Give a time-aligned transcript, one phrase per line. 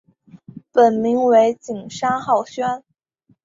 [0.71, 2.83] 本名为景山浩宣。